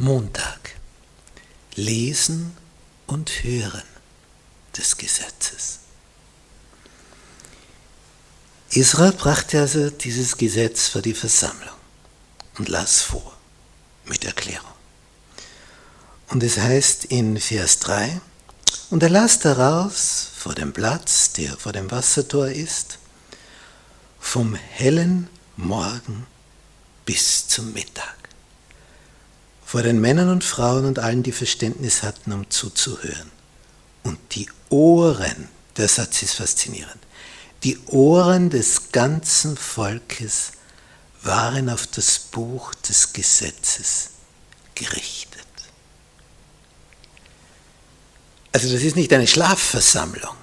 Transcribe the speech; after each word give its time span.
Montag. 0.00 0.76
Lesen 1.74 2.56
und 3.06 3.28
Hören 3.44 3.82
des 4.74 4.96
Gesetzes. 4.96 5.80
Israel 8.70 9.12
brachte 9.12 9.60
also 9.60 9.90
dieses 9.90 10.38
Gesetz 10.38 10.88
vor 10.88 11.02
die 11.02 11.12
Versammlung 11.12 11.76
und 12.56 12.70
las 12.70 13.02
vor 13.02 13.36
mit 14.06 14.24
Erklärung. 14.24 14.72
Und 16.28 16.42
es 16.44 16.56
heißt 16.56 17.04
in 17.04 17.38
Vers 17.38 17.80
3, 17.80 18.22
und 18.88 19.02
er 19.02 19.10
las 19.10 19.40
daraus 19.40 20.28
vor 20.34 20.54
dem 20.54 20.72
Platz, 20.72 21.32
der 21.32 21.58
vor 21.58 21.72
dem 21.72 21.90
Wassertor 21.90 22.48
ist, 22.48 22.98
vom 24.18 24.54
hellen 24.54 25.28
Morgen 25.58 26.26
bis 27.04 27.48
zum 27.48 27.74
Mittag. 27.74 28.19
Vor 29.70 29.84
den 29.84 30.00
Männern 30.00 30.30
und 30.30 30.42
Frauen 30.42 30.84
und 30.84 30.98
allen, 30.98 31.22
die 31.22 31.30
Verständnis 31.30 32.02
hatten, 32.02 32.32
um 32.32 32.50
zuzuhören. 32.50 33.30
Und 34.02 34.18
die 34.32 34.48
Ohren, 34.68 35.46
der 35.76 35.86
Satz 35.86 36.22
ist 36.22 36.34
faszinierend, 36.34 36.98
die 37.62 37.78
Ohren 37.86 38.50
des 38.50 38.90
ganzen 38.90 39.56
Volkes 39.56 40.50
waren 41.22 41.70
auf 41.70 41.86
das 41.86 42.18
Buch 42.18 42.74
des 42.74 43.12
Gesetzes 43.12 44.10
gerichtet. 44.74 45.46
Also 48.50 48.72
das 48.72 48.82
ist 48.82 48.96
nicht 48.96 49.12
eine 49.12 49.28
Schlafversammlung. 49.28 50.34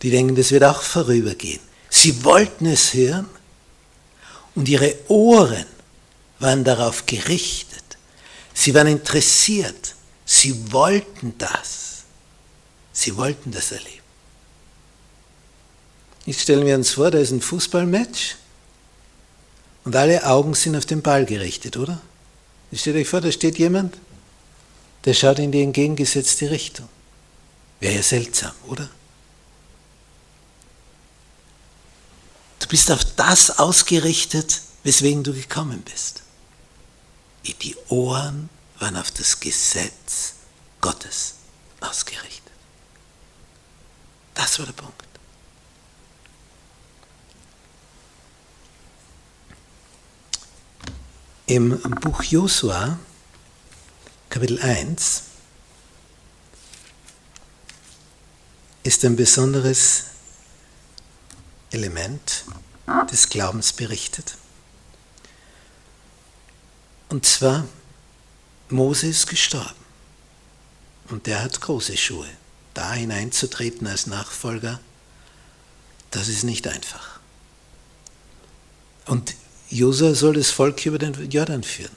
Die 0.00 0.08
denken, 0.08 0.34
das 0.34 0.50
wird 0.50 0.64
auch 0.64 0.80
vorübergehen. 0.80 1.60
Sie 1.90 2.24
wollten 2.24 2.64
es 2.64 2.94
hören 2.94 3.28
und 4.54 4.66
ihre 4.66 4.94
Ohren 5.08 5.66
waren 6.40 6.64
darauf 6.64 7.06
gerichtet. 7.06 7.84
Sie 8.52 8.74
waren 8.74 8.88
interessiert. 8.88 9.94
Sie 10.24 10.72
wollten 10.72 11.34
das. 11.38 12.04
Sie 12.92 13.16
wollten 13.16 13.52
das 13.52 13.72
erleben. 13.72 14.00
Jetzt 16.26 16.42
stellen 16.42 16.66
wir 16.66 16.74
uns 16.74 16.90
vor, 16.90 17.10
da 17.10 17.18
ist 17.18 17.30
ein 17.30 17.40
Fußballmatch 17.40 18.36
und 19.84 19.96
alle 19.96 20.24
Augen 20.26 20.54
sind 20.54 20.76
auf 20.76 20.86
den 20.86 21.02
Ball 21.02 21.24
gerichtet, 21.24 21.76
oder? 21.76 22.00
Jetzt 22.70 22.82
stellt 22.82 22.96
euch 22.96 23.08
vor, 23.08 23.20
da 23.20 23.32
steht 23.32 23.58
jemand, 23.58 23.96
der 25.04 25.14
schaut 25.14 25.38
in 25.38 25.50
die 25.50 25.62
entgegengesetzte 25.62 26.50
Richtung. 26.50 26.88
Wäre 27.80 27.96
ja 27.96 28.02
seltsam, 28.02 28.52
oder? 28.68 28.88
Du 32.58 32.68
bist 32.68 32.90
auf 32.92 33.04
das 33.16 33.58
ausgerichtet, 33.58 34.60
weswegen 34.84 35.24
du 35.24 35.32
gekommen 35.32 35.82
bist. 35.82 36.22
Die 37.44 37.76
Ohren 37.88 38.48
waren 38.78 38.96
auf 38.96 39.10
das 39.10 39.38
Gesetz 39.38 40.34
Gottes 40.80 41.34
ausgerichtet. 41.80 42.52
Das 44.34 44.58
war 44.58 44.66
der 44.66 44.72
Punkt. 44.72 45.04
Im 51.46 51.80
Buch 52.00 52.22
Josua, 52.22 52.98
Kapitel 54.28 54.60
1, 54.62 55.22
ist 58.82 59.04
ein 59.04 59.16
besonderes 59.16 60.04
Element 61.72 62.44
des 63.10 63.28
Glaubens 63.28 63.72
berichtet. 63.72 64.36
Und 67.10 67.26
zwar, 67.26 67.66
Mose 68.68 69.08
ist 69.08 69.26
gestorben 69.26 69.74
und 71.08 71.26
der 71.26 71.42
hat 71.42 71.60
große 71.60 71.96
Schuhe. 71.96 72.28
Da 72.72 72.92
hineinzutreten 72.92 73.86
als 73.88 74.06
Nachfolger, 74.06 74.80
das 76.12 76.28
ist 76.28 76.44
nicht 76.44 76.68
einfach. 76.68 77.18
Und 79.06 79.34
Josua 79.70 80.14
soll 80.14 80.34
das 80.34 80.52
Volk 80.52 80.86
über 80.86 80.98
den 80.98 81.30
Jordan 81.30 81.64
führen. 81.64 81.96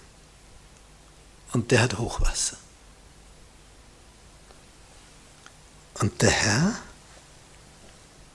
Und 1.51 1.69
der 1.69 1.81
hat 1.81 1.99
Hochwasser. 1.99 2.57
Und 5.99 6.23
der 6.23 6.31
Herr 6.31 6.79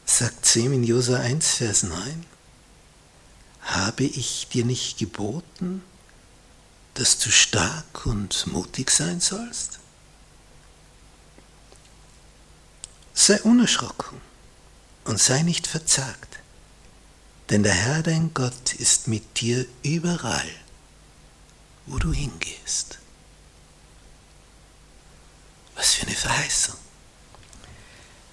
sagt 0.06 0.46
zu 0.46 0.60
ihm 0.60 0.72
in 0.72 0.84
Josua 0.84 1.18
1, 1.18 1.54
Vers 1.56 1.82
9, 1.82 2.24
habe 3.62 4.04
ich 4.04 4.46
dir 4.52 4.64
nicht 4.64 4.96
geboten, 4.96 5.82
dass 6.98 7.16
du 7.18 7.30
stark 7.30 8.06
und 8.06 8.48
mutig 8.48 8.90
sein 8.90 9.20
sollst? 9.20 9.78
Sei 13.14 13.40
unerschrocken 13.42 14.20
und 15.04 15.20
sei 15.20 15.42
nicht 15.42 15.68
verzagt. 15.68 16.40
Denn 17.50 17.62
der 17.62 17.72
Herr 17.72 18.02
dein 18.02 18.34
Gott 18.34 18.74
ist 18.74 19.06
mit 19.06 19.40
dir 19.40 19.64
überall, 19.84 20.50
wo 21.86 21.98
du 21.98 22.12
hingehst. 22.12 22.98
Was 25.76 25.94
für 25.94 26.06
eine 26.06 26.16
Verheißung. 26.16 26.76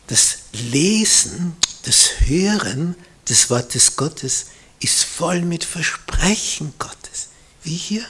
Das 0.08 0.40
Lesen, 0.54 1.56
das 1.84 2.20
Hören 2.22 2.96
des 3.30 3.52
Wortes 3.52 3.96
Gottes 3.96 4.48
ist 4.80 5.04
voll 5.04 5.42
mit 5.44 5.64
Versprechen 5.64 6.74
Gottes. 6.80 7.30
Wie 7.62 7.78
hier? 7.78 8.06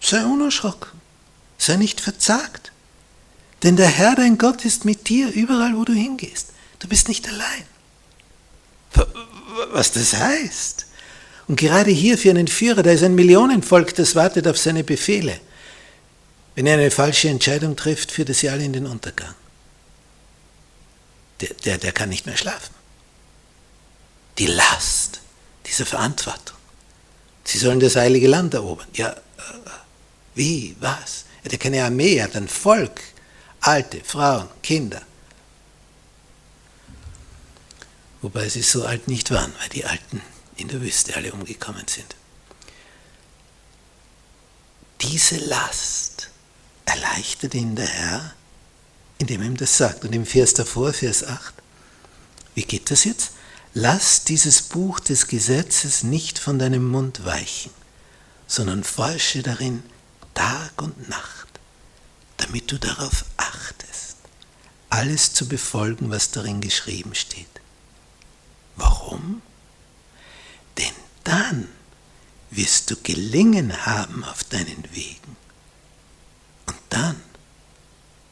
Sei 0.00 0.24
unerschrocken, 0.24 0.90
sei 1.58 1.76
nicht 1.76 2.00
verzagt. 2.00 2.72
Denn 3.62 3.76
der 3.76 3.88
Herr 3.88 4.14
dein 4.16 4.38
Gott 4.38 4.64
ist 4.64 4.84
mit 4.84 5.08
dir 5.08 5.30
überall, 5.32 5.76
wo 5.76 5.84
du 5.84 5.92
hingehst. 5.92 6.48
Du 6.78 6.88
bist 6.88 7.08
nicht 7.08 7.28
allein 7.28 7.64
was 9.72 9.92
das 9.92 10.14
heißt. 10.14 10.86
Und 11.48 11.56
gerade 11.56 11.90
hier 11.90 12.16
für 12.16 12.30
einen 12.30 12.48
Führer, 12.48 12.82
da 12.82 12.90
ist 12.90 13.02
ein 13.02 13.14
Millionenvolk, 13.14 13.94
das 13.94 14.14
wartet 14.14 14.46
auf 14.46 14.58
seine 14.58 14.84
Befehle. 14.84 15.40
Wenn 16.54 16.66
er 16.66 16.74
eine 16.74 16.90
falsche 16.90 17.28
Entscheidung 17.28 17.76
trifft, 17.76 18.12
führt 18.12 18.28
er 18.28 18.34
sie 18.34 18.50
alle 18.50 18.64
in 18.64 18.72
den 18.72 18.86
Untergang. 18.86 19.34
Der, 21.40 21.50
der, 21.64 21.78
der 21.78 21.92
kann 21.92 22.08
nicht 22.08 22.26
mehr 22.26 22.36
schlafen. 22.36 22.74
Die 24.38 24.46
Last 24.46 25.20
dieser 25.66 25.86
Verantwortung. 25.86 26.56
Sie 27.44 27.58
sollen 27.58 27.80
das 27.80 27.96
heilige 27.96 28.28
Land 28.28 28.54
erobern. 28.54 28.86
Ja, 28.94 29.10
äh, 29.10 29.16
wie, 30.40 30.74
was? 30.80 31.26
Er 31.44 31.52
hat 31.52 31.60
keine 31.60 31.84
Armee, 31.84 32.16
er 32.16 32.24
hat 32.24 32.34
ein 32.34 32.48
Volk. 32.48 33.00
Alte, 33.60 34.02
Frauen, 34.02 34.48
Kinder. 34.62 35.02
Wobei 38.22 38.48
sie 38.48 38.62
so 38.62 38.86
alt 38.86 39.06
nicht 39.06 39.30
waren, 39.30 39.52
weil 39.60 39.68
die 39.68 39.84
Alten 39.84 40.22
in 40.56 40.68
der 40.68 40.80
Wüste 40.80 41.14
alle 41.14 41.32
umgekommen 41.32 41.86
sind. 41.86 42.16
Diese 45.02 45.36
Last 45.36 46.30
erleichtert 46.86 47.54
ihn 47.54 47.76
der 47.76 47.86
Herr, 47.86 48.34
indem 49.18 49.42
er 49.42 49.46
ihm 49.48 49.56
das 49.58 49.76
sagt. 49.76 50.04
Und 50.06 50.14
im 50.14 50.24
Vers 50.24 50.54
davor, 50.54 50.94
Vers 50.94 51.22
8, 51.22 51.52
wie 52.54 52.64
geht 52.64 52.90
das 52.90 53.04
jetzt? 53.04 53.32
Lass 53.74 54.24
dieses 54.24 54.62
Buch 54.62 55.00
des 55.00 55.26
Gesetzes 55.26 56.02
nicht 56.02 56.38
von 56.38 56.58
deinem 56.58 56.88
Mund 56.88 57.26
weichen, 57.26 57.72
sondern 58.46 58.84
forsche 58.84 59.42
darin 59.42 59.82
Tag 60.34 60.80
und 60.80 61.08
Nacht, 61.08 61.48
damit 62.36 62.70
du 62.70 62.78
darauf 62.78 63.24
achtest, 63.36 64.16
alles 64.88 65.32
zu 65.32 65.48
befolgen, 65.48 66.10
was 66.10 66.30
darin 66.30 66.60
geschrieben 66.60 67.14
steht. 67.14 67.46
Warum? 68.76 69.42
Denn 70.78 70.94
dann 71.24 71.68
wirst 72.50 72.90
du 72.90 72.96
gelingen 72.96 73.86
haben 73.86 74.24
auf 74.24 74.44
deinen 74.44 74.84
Wegen. 74.92 75.36
Und 76.66 76.78
dann 76.88 77.20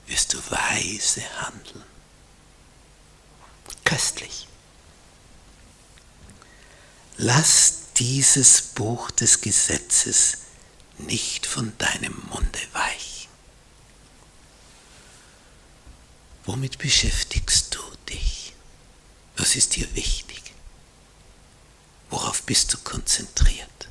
wirst 0.06 0.34
du 0.34 0.38
weise 0.50 1.22
handeln. 1.40 1.84
Köstlich. 3.84 4.48
Lass 7.16 7.92
dieses 7.96 8.62
Buch 8.62 9.10
des 9.10 9.40
Gesetzes 9.40 10.38
nicht 10.98 11.46
von 11.46 11.76
deinem 11.78 12.14
Munde 12.30 12.60
weichen. 12.72 13.28
Womit 16.44 16.78
beschäftigst 16.78 17.74
du 17.74 17.80
dich? 18.08 18.54
Was 19.36 19.54
ist 19.54 19.76
dir 19.76 19.86
wichtig? 19.94 20.42
Worauf 22.10 22.42
bist 22.42 22.72
du 22.72 22.78
konzentriert? 22.78 23.88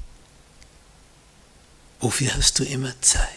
Wofür 1.99 2.33
hast 2.35 2.59
du 2.59 2.63
immer 2.63 2.99
Zeit? 3.01 3.29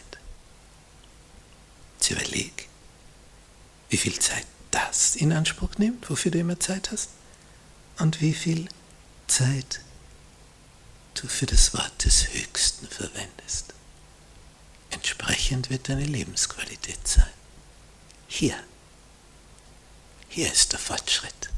Jetzt 1.99 2.11
überleg, 2.11 2.69
wie 3.91 3.97
viel 3.97 4.19
Zeit 4.19 4.47
das 4.71 5.17
in 5.17 5.33
Anspruch 5.33 5.77
nimmt, 5.77 6.09
wofür 6.09 6.31
du 6.31 6.39
immer 6.39 6.59
Zeit 6.59 6.91
hast, 6.91 7.11
und 7.99 8.21
wie 8.21 8.35
viel 8.35 8.69
Zeit 9.27 9.81
du 11.21 11.29
für 11.29 11.47
das 11.47 11.75
Wort 11.75 12.05
des 12.05 12.33
Höchsten 12.33 12.87
verwendest. 12.89 13.75
Entsprechend 14.91 15.71
wird 15.71 15.89
deine 15.89 16.05
Lebensqualität 16.05 17.07
sein. 17.07 17.33
Hier. 18.27 18.57
Hier 20.29 20.51
ist 20.51 20.73
der 20.73 20.79
Fortschritt. 20.79 21.51